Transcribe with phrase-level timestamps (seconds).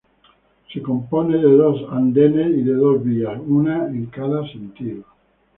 [0.73, 5.03] Se compone de dos andenes y de dos vías, una en cada sentido.